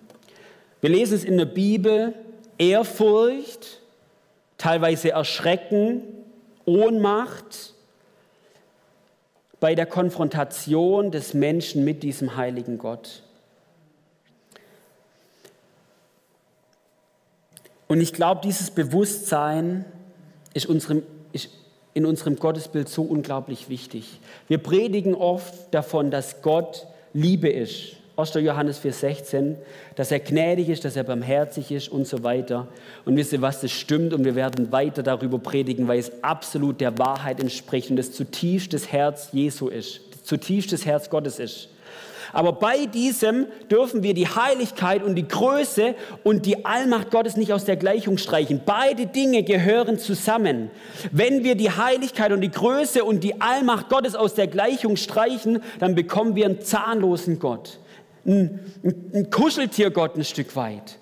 [0.79, 2.13] Wir lesen es in der Bibel,
[2.57, 3.81] Ehrfurcht,
[4.57, 6.01] teilweise Erschrecken,
[6.65, 7.73] Ohnmacht
[9.59, 13.23] bei der Konfrontation des Menschen mit diesem heiligen Gott.
[17.87, 19.85] Und ich glaube, dieses Bewusstsein
[20.53, 21.49] ist, unserem, ist
[21.93, 24.19] in unserem Gottesbild so unglaublich wichtig.
[24.47, 27.96] Wir predigen oft davon, dass Gott Liebe ist.
[28.17, 28.33] 1.
[28.33, 29.57] Johannes 4,16,
[29.95, 32.67] dass er gnädig ist, dass er barmherzig ist und so weiter.
[33.05, 36.81] Und wisst ihr was, das stimmt und wir werden weiter darüber predigen, weil es absolut
[36.81, 41.37] der Wahrheit entspricht und das zutiefst das Herz Jesu ist, das zutiefst das Herz Gottes
[41.37, 41.69] ist.
[42.33, 47.53] Aber bei diesem dürfen wir die Heiligkeit und die Größe und die Allmacht Gottes nicht
[47.53, 48.61] aus der Gleichung streichen.
[48.65, 50.69] Beide Dinge gehören zusammen.
[51.11, 55.61] Wenn wir die Heiligkeit und die Größe und die Allmacht Gottes aus der Gleichung streichen,
[55.79, 57.79] dann bekommen wir einen zahnlosen Gott,
[58.27, 58.59] ein,
[59.13, 60.99] ein Kuscheltiergott ein Stück weit.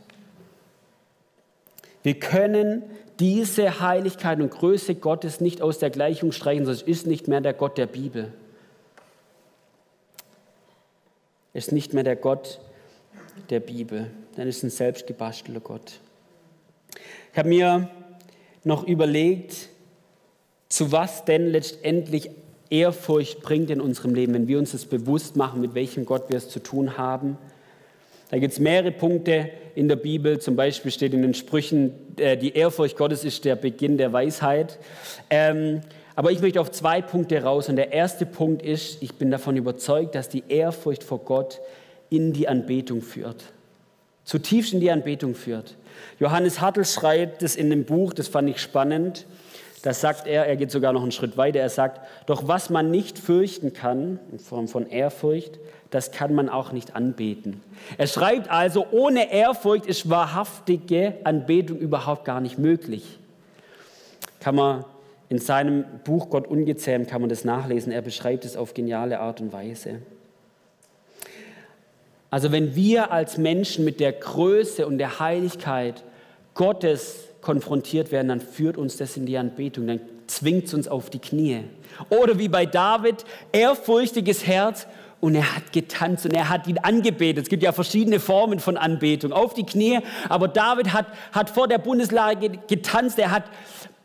[2.03, 2.83] Wir können
[3.19, 7.53] diese Heiligkeit und Größe Gottes nicht aus der Gleichung streichen, sonst ist nicht mehr der
[7.53, 8.31] Gott der Bibel.
[11.55, 12.59] ist nicht mehr der Gott
[13.49, 15.99] der Bibel, dann ist ein selbstgebastelter Gott.
[17.31, 17.89] Ich habe mir
[18.65, 19.69] noch überlegt,
[20.67, 22.29] zu was denn letztendlich
[22.69, 26.37] Ehrfurcht bringt in unserem Leben, wenn wir uns das bewusst machen, mit welchem Gott wir
[26.37, 27.37] es zu tun haben.
[28.31, 30.39] Da gibt es mehrere Punkte in der Bibel.
[30.39, 34.79] Zum Beispiel steht in den Sprüchen, äh, die Ehrfurcht Gottes ist der Beginn der Weisheit.
[35.29, 35.81] Ähm,
[36.15, 37.69] aber ich möchte auf zwei Punkte raus.
[37.69, 41.61] Und der erste Punkt ist, ich bin davon überzeugt, dass die Ehrfurcht vor Gott
[42.09, 43.43] in die Anbetung führt.
[44.23, 45.75] Zutiefst in die Anbetung führt.
[46.19, 49.25] Johannes Hartl schreibt es in dem Buch, das fand ich spannend.
[49.85, 52.89] Da sagt er, er geht sogar noch einen Schritt weiter, er sagt, doch was man
[52.89, 55.59] nicht fürchten kann, in Form von Ehrfurcht,
[55.91, 57.61] das kann man auch nicht anbeten.
[57.99, 63.19] Er schreibt also, ohne Ehrfurcht ist wahrhaftige Anbetung überhaupt gar nicht möglich.
[64.39, 64.85] Kann man
[65.29, 67.91] in seinem Buch Gott ungezähmt kann man das nachlesen.
[67.91, 69.99] Er beschreibt es auf geniale Art und Weise.
[72.31, 76.03] Also wenn wir als Menschen mit der Größe und der Heiligkeit
[76.55, 81.11] Gottes konfrontiert werden, dann führt uns das in die Anbetung, dann zwingt es uns auf
[81.11, 81.61] die Knie.
[82.09, 84.87] Oder wie bei David, ehrfurchtiges Herz
[85.21, 87.43] und er hat getanzt und er hat ihn angebetet.
[87.43, 89.31] Es gibt ja verschiedene Formen von Anbetung.
[89.31, 93.43] Auf die Knie, aber David hat, hat vor der Bundeslage getanzt, er hat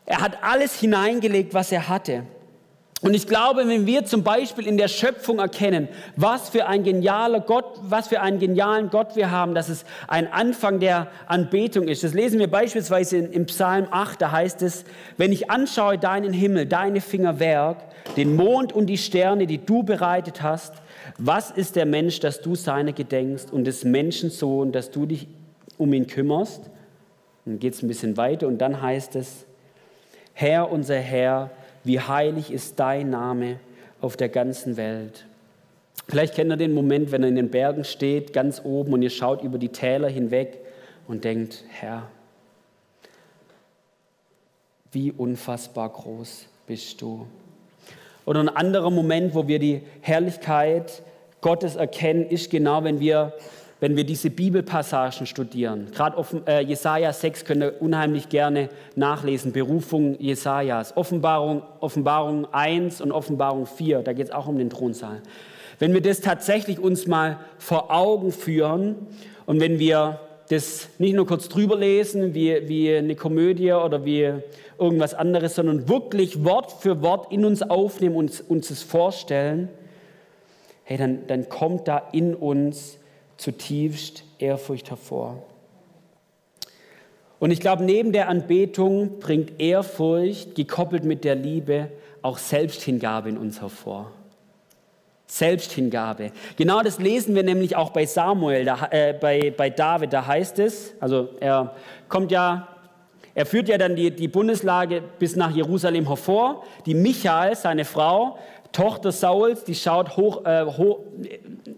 [0.05, 2.25] er hat alles hineingelegt, was er hatte.
[3.01, 7.39] Und ich glaube, wenn wir zum Beispiel in der Schöpfung erkennen, was für ein genialer
[7.39, 12.03] Gott, was für einen genialen Gott wir haben, dass es ein Anfang der Anbetung ist.
[12.03, 14.85] Das lesen wir beispielsweise im Psalm 8, da heißt es,
[15.17, 17.77] wenn ich anschaue deinen Himmel, deine Fingerwerk,
[18.17, 20.75] den Mond und die Sterne, die du bereitet hast,
[21.17, 25.27] was ist der Mensch, dass du seine gedenkst und des Menschensohn, dass du dich
[25.79, 26.69] um ihn kümmerst?
[27.45, 29.47] Dann geht es ein bisschen weiter und dann heißt es,
[30.33, 31.49] Herr, unser Herr,
[31.83, 33.59] wie heilig ist dein Name
[34.01, 35.25] auf der ganzen Welt.
[36.07, 39.09] Vielleicht kennt ihr den Moment, wenn er in den Bergen steht, ganz oben, und ihr
[39.09, 40.59] schaut über die Täler hinweg
[41.07, 42.09] und denkt, Herr,
[44.91, 47.27] wie unfassbar groß bist du.
[48.25, 51.01] Oder ein anderer Moment, wo wir die Herrlichkeit
[51.39, 53.33] Gottes erkennen, ist genau, wenn wir
[53.81, 55.87] wenn wir diese Bibelpassagen studieren.
[55.91, 59.51] Gerade äh, Jesaja 6 könnt ihr unheimlich gerne nachlesen.
[59.51, 60.95] Berufung Jesajas.
[60.95, 64.03] Offenbarung, Offenbarung 1 und Offenbarung 4.
[64.03, 65.23] Da geht es auch um den Thronsaal.
[65.79, 68.95] Wenn wir das tatsächlich uns mal vor Augen führen
[69.47, 74.31] und wenn wir das nicht nur kurz drüber lesen, wie, wie eine Komödie oder wie
[74.77, 79.69] irgendwas anderes, sondern wirklich Wort für Wort in uns aufnehmen und uns es vorstellen,
[80.83, 82.99] hey, dann, dann kommt da in uns
[83.37, 85.43] zutiefst Ehrfurcht hervor.
[87.39, 91.89] Und ich glaube, neben der Anbetung bringt Ehrfurcht, gekoppelt mit der Liebe,
[92.21, 94.11] auch Selbsthingabe in uns hervor.
[95.25, 96.33] Selbsthingabe.
[96.57, 100.11] Genau das lesen wir nämlich auch bei Samuel, da, äh, bei, bei David.
[100.13, 101.73] Da heißt es, also er
[102.09, 102.67] kommt ja,
[103.33, 106.63] er führt ja dann die, die Bundeslage bis nach Jerusalem hervor.
[106.85, 108.37] Die Michael, seine Frau,
[108.71, 110.99] Tochter Sauls, die schaut hoch, äh, hoch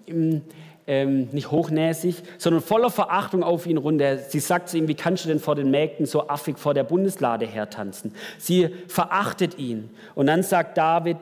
[0.08, 0.42] im,
[0.88, 4.18] ähm, nicht hochnäsig, sondern voller Verachtung auf ihn runter.
[4.18, 6.84] Sie sagt zu ihm, wie kannst du denn vor den Mägden so affig vor der
[6.84, 8.14] Bundeslade hertanzen?
[8.38, 9.90] Sie verachtet ihn.
[10.16, 11.18] Und dann sagt David,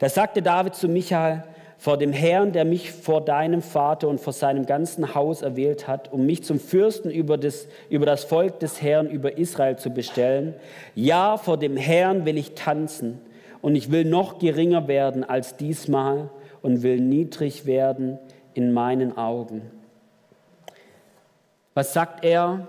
[0.00, 1.44] da sagte David zu Michael,
[1.78, 6.12] vor dem Herrn, der mich vor deinem Vater und vor seinem ganzen Haus erwählt hat,
[6.12, 10.54] um mich zum Fürsten über das, über das Volk des Herrn, über Israel zu bestellen.
[10.94, 13.20] Ja, vor dem Herrn will ich tanzen
[13.60, 16.30] und ich will noch geringer werden als diesmal
[16.62, 18.18] und will niedrig werden
[18.54, 19.62] in meinen Augen.
[21.74, 22.66] Was sagt er?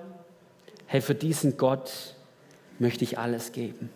[0.87, 2.15] Hey, für diesen Gott
[2.79, 3.89] möchte ich alles geben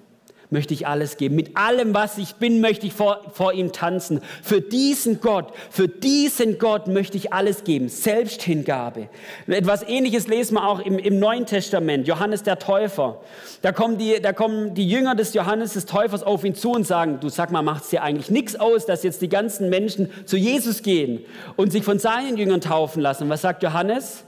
[0.51, 1.35] möchte ich alles geben.
[1.35, 4.21] Mit allem, was ich bin, möchte ich vor, vor ihm tanzen.
[4.41, 7.87] Für diesen Gott, für diesen Gott möchte ich alles geben.
[7.87, 9.09] Selbsthingabe.
[9.45, 12.07] Etwas Ähnliches lesen wir auch im, im Neuen Testament.
[12.07, 13.21] Johannes der Täufer.
[13.61, 16.87] Da kommen, die, da kommen die Jünger des Johannes des Täufers auf ihn zu und
[16.87, 20.09] sagen, du sag mal, macht es dir eigentlich nichts aus, dass jetzt die ganzen Menschen
[20.25, 21.23] zu Jesus gehen
[21.57, 23.29] und sich von seinen Jüngern taufen lassen.
[23.29, 24.23] Was sagt Johannes?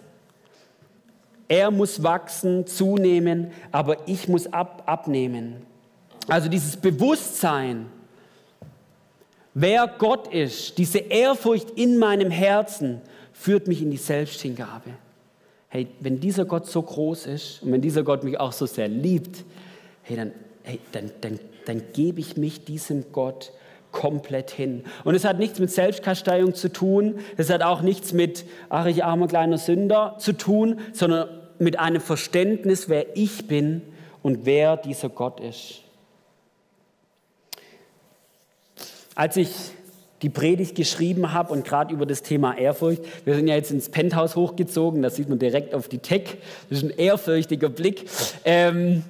[1.48, 5.71] Er muss wachsen, zunehmen, aber ich muss ab, abnehmen.
[6.28, 7.88] Also dieses Bewusstsein,
[9.54, 13.02] wer Gott ist, diese Ehrfurcht in meinem Herzen,
[13.34, 14.92] führt mich in die Selbsthingabe.
[15.68, 18.88] Hey, wenn dieser Gott so groß ist und wenn dieser Gott mich auch so sehr
[18.88, 19.44] liebt,
[20.04, 20.32] hey, dann,
[20.64, 23.52] hey, dann, dann, dann gebe ich mich diesem Gott
[23.92, 24.84] komplett hin.
[25.04, 29.04] Und es hat nichts mit Selbstkasteiung zu tun, es hat auch nichts mit, ach, ich
[29.04, 31.30] armer kleiner Sünder zu tun, sondern
[31.60, 33.82] mit einem Verständnis, wer ich bin
[34.24, 35.82] und wer dieser Gott ist.
[39.22, 39.54] Als ich
[40.24, 43.88] die Predigt geschrieben habe und gerade über das Thema Ehrfurcht, wir sind ja jetzt ins
[43.88, 46.40] Penthouse hochgezogen, da sieht man direkt auf die Tech,
[46.72, 48.10] das ist ein ehrfürchtiger Blick,
[48.46, 49.04] ähm,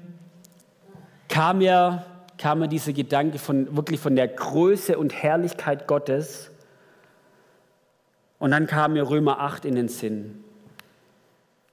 [1.30, 2.04] kam, mir,
[2.38, 6.52] kam mir dieser Gedanke von wirklich von der Größe und Herrlichkeit Gottes.
[8.38, 10.44] Und dann kam mir Römer 8 in den Sinn,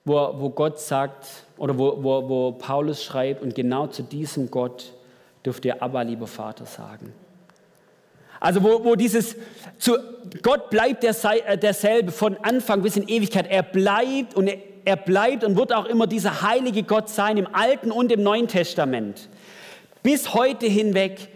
[0.05, 4.93] wo, wo Gott sagt, oder wo, wo, wo Paulus schreibt, und genau zu diesem Gott
[5.45, 7.13] dürft ihr aber, lieber Vater, sagen.
[8.41, 9.37] Also wo, wo dieses,
[9.79, 9.97] zu,
[10.43, 11.15] Gott bleibt der,
[11.47, 13.47] äh, derselbe von Anfang bis in Ewigkeit.
[13.49, 17.49] Er bleibt und er, er bleibt und wird auch immer dieser heilige Gott sein im
[17.53, 19.29] Alten und im Neuen Testament.
[20.03, 21.29] Bis heute hinweg.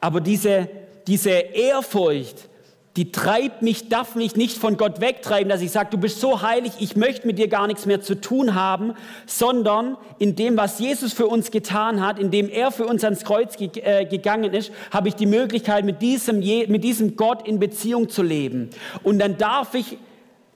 [0.00, 0.68] Aber diese,
[1.06, 2.48] diese Ehrfurcht,
[2.96, 6.42] die treibt mich, darf mich nicht von Gott wegtreiben, dass ich sage, du bist so
[6.42, 8.94] heilig, ich möchte mit dir gar nichts mehr zu tun haben,
[9.26, 13.24] sondern in dem, was Jesus für uns getan hat, in dem er für uns ans
[13.24, 18.08] Kreuz äh, gegangen ist, habe ich die Möglichkeit, mit diesem, mit diesem Gott in Beziehung
[18.08, 18.70] zu leben.
[19.04, 19.98] Und dann darf ich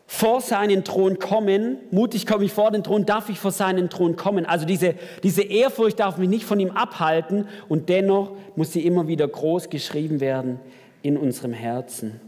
[0.07, 4.17] vor seinen Thron kommen, mutig komme ich vor den Thron, darf ich vor seinen Thron
[4.17, 4.47] kommen.
[4.47, 9.07] Also diese, diese Ehrfurcht darf mich nicht von ihm abhalten und dennoch muss sie immer
[9.07, 10.59] wieder groß geschrieben werden
[11.03, 12.21] in unserem Herzen.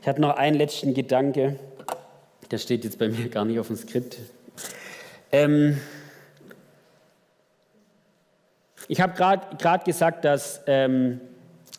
[0.00, 1.58] Ich hatte noch einen letzten Gedanke,
[2.50, 4.18] der steht jetzt bei mir gar nicht auf dem Skript.
[5.30, 5.80] Ähm
[8.88, 11.20] ich habe gerade gesagt, dass ähm,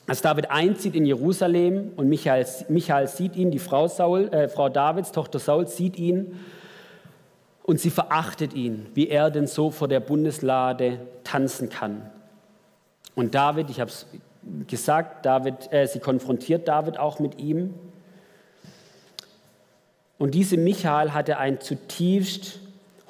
[0.08, 4.70] als David einzieht in Jerusalem und Michael, Michael sieht ihn, die Frau, Saul, äh, Frau
[4.70, 6.40] Davids, Tochter Saul, sieht ihn
[7.64, 12.10] und sie verachtet ihn, wie er denn so vor der Bundeslade tanzen kann.
[13.16, 14.06] Und David, ich habe es
[14.68, 17.74] gesagt, David, äh, sie konfrontiert David auch mit ihm.
[20.18, 22.60] Und diese Michael hatte ein zutiefst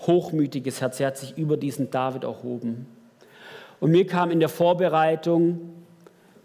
[0.01, 0.97] hochmütiges Herz.
[0.97, 2.85] Sie hat sich über diesen David erhoben.
[3.79, 5.59] Und mir kam in der Vorbereitung,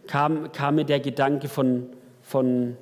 [0.07, 1.87] kam, kam mir der Gedanke von,
[2.23, 2.77] von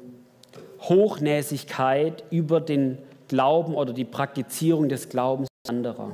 [0.80, 6.12] Hochnäsigkeit über den Glauben oder die Praktizierung des Glaubens anderer.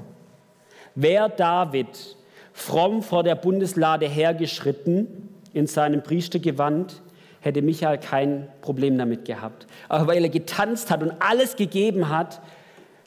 [0.95, 2.17] Wer David
[2.53, 7.03] fromm vor der Bundeslade hergeschritten in seinem Priestergewand,
[7.41, 9.67] hätte Michael kein Problem damit gehabt.
[9.89, 12.41] Aber weil er getanzt hat und alles gegeben hat,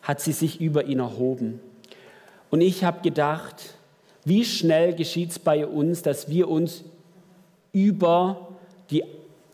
[0.01, 1.59] hat sie sich über ihn erhoben.
[2.49, 3.75] Und ich habe gedacht,
[4.23, 6.83] wie schnell geschieht es bei uns, dass wir uns
[7.71, 8.49] über
[8.89, 9.03] die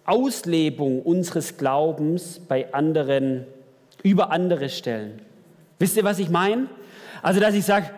[0.05, 3.45] Auslebung unseres Glaubens bei anderen,
[4.03, 5.21] über andere stellen.
[5.79, 6.67] Wisst ihr, was ich meine?
[7.21, 7.89] Also, dass ich sage,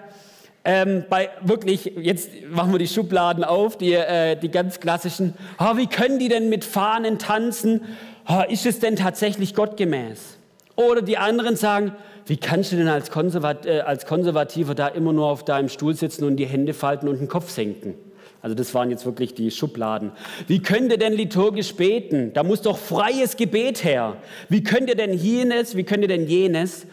[0.65, 5.75] ähm, bei wirklich, jetzt machen wir die Schubladen auf, die, äh, die ganz klassischen, oh,
[5.75, 7.81] wie können die denn mit Fahnen tanzen?
[8.27, 10.37] Oh, ist es denn tatsächlich gottgemäß?
[10.75, 11.93] Oder die anderen sagen,
[12.25, 15.93] wie kannst du denn als, Konservat äh, als Konservativer da immer nur auf deinem Stuhl
[15.95, 17.95] sitzen und die Hände falten und den Kopf senken?
[18.43, 20.11] Also das waren jetzt wirklich die Schubladen.
[20.47, 22.33] Wie könnt ihr denn liturgisch beten?
[22.33, 24.17] Da muss doch freies Gebet her.
[24.49, 25.77] Wie könnt ihr denn jenes?
[25.77, 26.85] Wie könnt ihr denn jenes?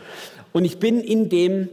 [0.53, 1.69] Und ich bin in dem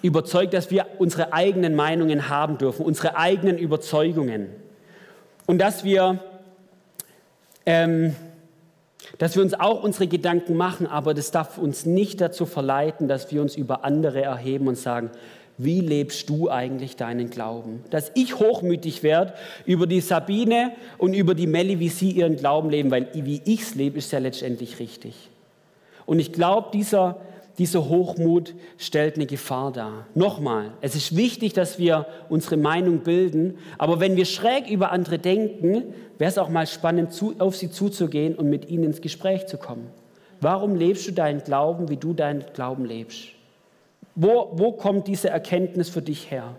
[0.00, 4.46] überzeugt, dass wir unsere eigenen Meinungen haben dürfen, unsere eigenen Überzeugungen.
[5.46, 6.20] Und dass wir,
[7.66, 8.14] ähm,
[9.18, 13.32] dass wir uns auch unsere Gedanken machen, aber das darf uns nicht dazu verleiten, dass
[13.32, 15.10] wir uns über andere erheben und sagen,
[15.58, 17.82] wie lebst du eigentlich deinen Glauben?
[17.90, 22.70] Dass ich hochmütig werde über die Sabine und über die Melli, wie sie ihren Glauben
[22.70, 25.30] leben, weil wie ich es lebe, ist ja letztendlich richtig.
[26.04, 27.16] Und ich glaube, dieser,
[27.58, 30.06] dieser Hochmut stellt eine Gefahr dar.
[30.14, 35.18] Nochmal, es ist wichtig, dass wir unsere Meinung bilden, aber wenn wir schräg über andere
[35.18, 39.56] denken, wäre es auch mal spannend, auf sie zuzugehen und mit ihnen ins Gespräch zu
[39.56, 39.88] kommen.
[40.40, 43.35] Warum lebst du deinen Glauben, wie du deinen Glauben lebst?
[44.16, 46.54] Wo, wo kommt diese Erkenntnis für dich her?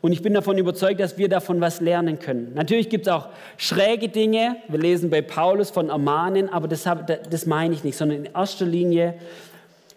[0.00, 2.52] Und ich bin davon überzeugt, dass wir davon was lernen können.
[2.54, 4.56] Natürlich gibt es auch schräge Dinge.
[4.68, 6.88] Wir lesen bei Paulus von Ermahnen, aber das,
[7.28, 9.14] das meine ich nicht, sondern in erster Linie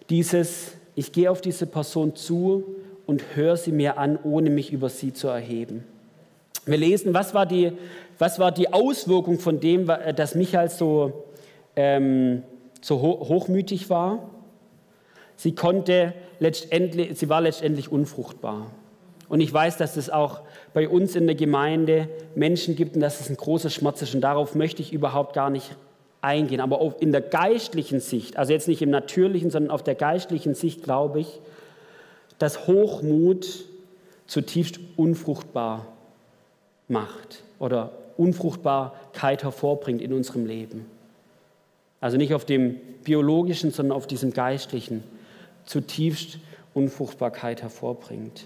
[0.09, 4.89] dieses, ich gehe auf diese Person zu und höre sie mir an, ohne mich über
[4.89, 5.85] sie zu erheben.
[6.65, 7.71] Wir lesen, was war die,
[8.17, 11.25] was war die Auswirkung von dem, dass Michael so,
[11.75, 12.43] ähm,
[12.81, 14.29] so hochmütig war?
[15.43, 18.71] Sie konnte letztendlich, sie war letztendlich unfruchtbar.
[19.27, 20.39] Und ich weiß, dass es auch
[20.73, 24.15] bei uns in der Gemeinde Menschen gibt und dass es ein großer Schmerz ist.
[24.15, 25.75] Und darauf möchte ich überhaupt gar nicht
[26.21, 26.61] eingehen.
[26.61, 30.81] Aber in der geistlichen Sicht, also jetzt nicht im natürlichen, sondern auf der geistlichen Sicht
[30.81, 31.41] glaube ich,
[32.39, 33.65] dass Hochmut
[34.27, 35.87] zutiefst unfruchtbar
[36.87, 40.85] macht oder Unfruchtbarkeit hervorbringt in unserem Leben.
[41.99, 45.03] Also nicht auf dem biologischen, sondern auf diesem geistlichen
[45.65, 46.39] zutiefst
[46.73, 48.45] Unfruchtbarkeit hervorbringt.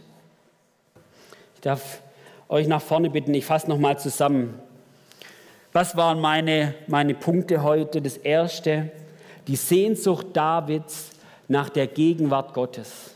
[1.55, 2.01] Ich darf
[2.49, 4.59] euch nach vorne bitten, ich fasse nochmal zusammen.
[5.73, 8.01] Was waren meine, meine Punkte heute?
[8.01, 8.91] Das erste,
[9.47, 11.11] die Sehnsucht Davids
[11.47, 13.11] nach der Gegenwart Gottes.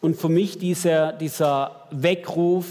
[0.00, 2.66] Und für mich dieser, dieser Weckruf,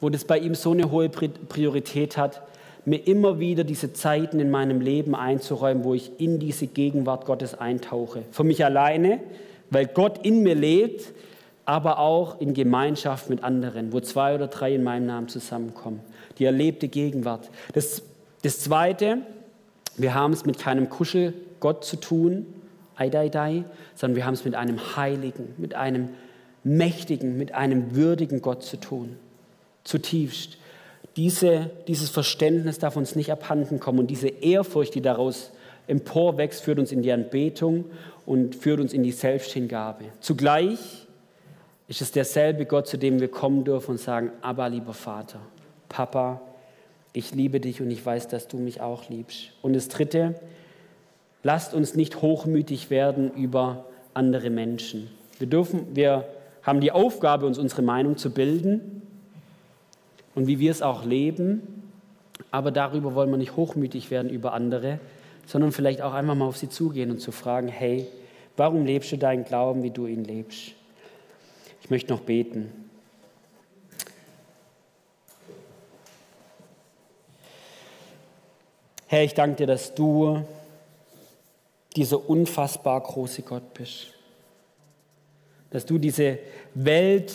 [0.00, 2.42] wo das bei ihm so eine hohe Priorität hat,
[2.90, 7.54] mir immer wieder diese Zeiten in meinem Leben einzuräumen, wo ich in diese Gegenwart Gottes
[7.54, 8.24] eintauche.
[8.32, 9.20] Für mich alleine,
[9.70, 11.12] weil Gott in mir lebt,
[11.64, 16.00] aber auch in Gemeinschaft mit anderen, wo zwei oder drei in meinem Namen zusammenkommen
[16.38, 17.50] die erlebte Gegenwart.
[17.74, 18.02] Das,
[18.42, 19.18] das Zweite,
[19.96, 22.46] wir haben es mit keinem Kuschelgott zu tun,
[22.96, 23.64] Eidai,
[23.94, 26.08] sondern wir haben es mit einem heiligen, mit einem
[26.64, 29.16] mächtigen, mit einem würdigen Gott zu tun.
[29.84, 30.58] Zutiefst.
[31.16, 35.50] Diese, dieses Verständnis darf uns nicht abhanden kommen und diese Ehrfurcht, die daraus
[35.86, 37.86] emporwächst, führt uns in die Anbetung
[38.26, 40.04] und führt uns in die Selbsthingabe.
[40.20, 41.06] Zugleich
[41.88, 45.40] ist es derselbe Gott, zu dem wir kommen dürfen und sagen, aber lieber Vater,
[45.88, 46.40] Papa,
[47.12, 49.50] ich liebe dich und ich weiß, dass du mich auch liebst.
[49.62, 50.36] Und das Dritte,
[51.42, 55.10] lasst uns nicht hochmütig werden über andere Menschen.
[55.40, 56.28] Wir, dürfen, wir
[56.62, 59.02] haben die Aufgabe, uns unsere Meinung zu bilden
[60.40, 61.82] und wie wir es auch leben,
[62.50, 64.98] aber darüber wollen wir nicht hochmütig werden über andere,
[65.44, 68.06] sondern vielleicht auch einfach mal auf sie zugehen und zu fragen, hey,
[68.56, 70.72] warum lebst du deinen Glauben, wie du ihn lebst?
[71.82, 72.72] Ich möchte noch beten.
[79.08, 80.42] Herr, ich danke dir, dass du
[81.96, 84.14] dieser unfassbar große Gott bist.
[85.68, 86.38] Dass du diese
[86.72, 87.30] Welt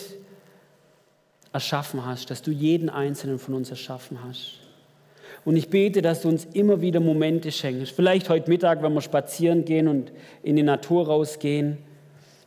[1.55, 4.59] erschaffen hast, dass du jeden einzelnen von uns erschaffen hast.
[5.45, 7.93] Und ich bete, dass du uns immer wieder Momente schenkst.
[7.93, 10.11] Vielleicht heute Mittag, wenn wir spazieren gehen und
[10.43, 11.77] in die Natur rausgehen.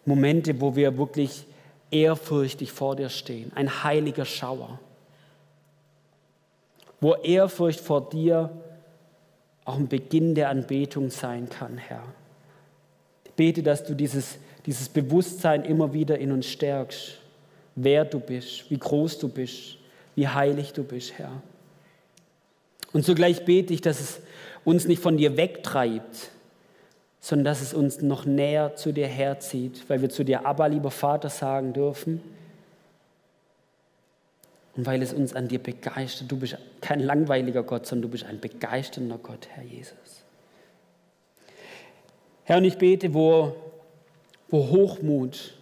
[0.05, 1.47] Momente, wo wir wirklich
[1.91, 3.51] ehrfürchtig vor dir stehen.
[3.55, 4.79] Ein heiliger Schauer.
[7.01, 8.51] Wo Ehrfurcht vor dir
[9.65, 12.05] auch ein Beginn der Anbetung sein kann, Herr.
[13.25, 17.21] Ich bete, dass du dieses, dieses Bewusstsein immer wieder in uns stärkst,
[17.83, 19.77] wer du bist, wie groß du bist,
[20.15, 21.43] wie heilig du bist, Herr.
[22.93, 24.21] Und zugleich bete ich, dass es
[24.65, 26.31] uns nicht von dir wegtreibt,
[27.21, 30.91] sondern dass es uns noch näher zu dir herzieht, weil wir zu dir Abba, lieber
[30.91, 32.21] Vater, sagen dürfen
[34.77, 36.31] und weil es uns an dir begeistert.
[36.31, 40.25] Du bist kein langweiliger Gott, sondern du bist ein begeisternder Gott, Herr Jesus.
[42.45, 43.55] Herr, und ich bete, wo,
[44.49, 45.55] wo Hochmut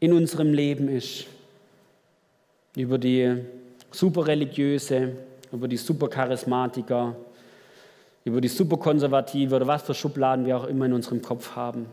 [0.00, 1.26] in unserem Leben ist,
[2.76, 3.42] über die
[3.90, 5.12] Superreligiöse,
[5.52, 7.16] über die Supercharismatiker,
[8.24, 11.86] über die Superkonservative oder was für Schubladen wir auch immer in unserem Kopf haben,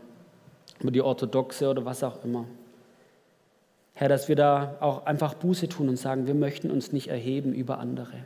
[0.80, 2.44] über die Orthodoxe oder was auch immer.
[3.94, 7.54] Herr, dass wir da auch einfach Buße tun und sagen, wir möchten uns nicht erheben
[7.54, 8.24] über andere.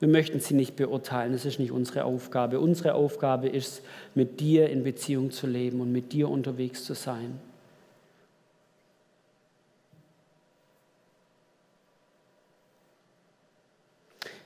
[0.00, 2.58] Wir möchten sie nicht beurteilen, das ist nicht unsere Aufgabe.
[2.58, 3.82] Unsere Aufgabe ist,
[4.14, 7.38] mit dir in Beziehung zu leben und mit dir unterwegs zu sein.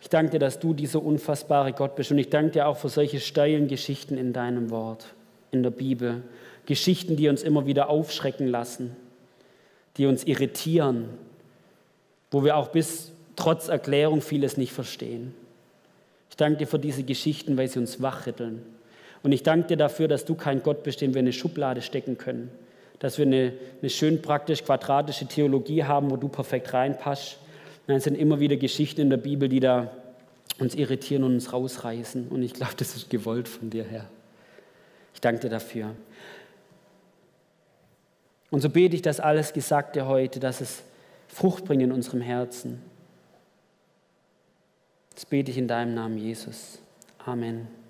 [0.01, 2.89] Ich danke dir, dass du dieser unfassbare Gott bist und ich danke dir auch für
[2.89, 5.15] solche steilen Geschichten in deinem Wort,
[5.53, 6.23] in der Bibel,
[6.67, 8.97] Geschichten, die uns immer wieder aufschrecken lassen,
[9.97, 11.11] die uns irritieren,
[12.33, 15.35] wo wir auch bis trotz Erklärung vieles nicht verstehen.
[16.35, 18.61] Ich danke dir für diese Geschichten, weil sie uns wachrütteln.
[19.22, 21.80] Und ich danke dir dafür, dass du kein Gott bist, den wir in eine Schublade
[21.80, 22.51] stecken können.
[22.99, 27.39] Dass wir eine, eine schön praktisch quadratische Theologie haben, wo du perfekt reinpasst.
[27.87, 29.93] Nein, es sind immer wieder Geschichten in der Bibel, die da
[30.59, 32.26] uns irritieren und uns rausreißen.
[32.26, 34.07] Und ich glaube, das ist gewollt von dir, Herr.
[35.14, 35.95] Ich danke dir dafür.
[38.51, 40.82] Und so bete ich, dass alles Gesagte heute, dass es
[41.28, 42.82] Frucht bringt in unserem Herzen.
[45.15, 46.81] Das bete ich in deinem Namen, Jesus.
[47.19, 47.84] Amen.